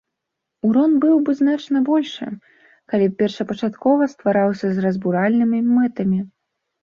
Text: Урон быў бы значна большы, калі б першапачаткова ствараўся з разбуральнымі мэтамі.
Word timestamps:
Урон 0.67 0.93
быў 1.01 1.17
бы 1.25 1.31
значна 1.41 1.81
большы, 1.89 2.29
калі 2.93 3.05
б 3.11 3.13
першапачаткова 3.21 4.03
ствараўся 4.13 4.67
з 4.77 4.87
разбуральнымі 4.87 5.59
мэтамі. 5.75 6.19